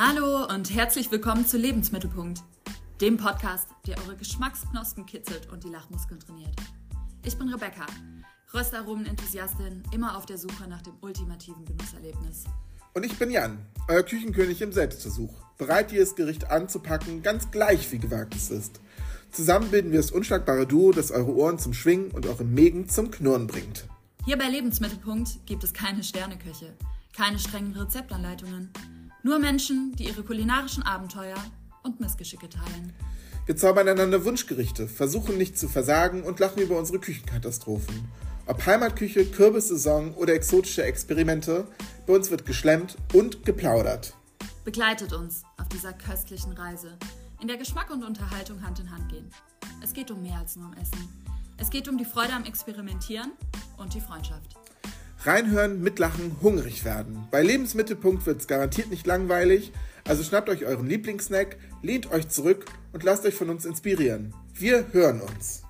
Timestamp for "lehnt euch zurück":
61.82-62.66